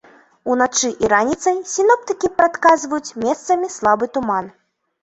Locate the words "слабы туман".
3.79-4.53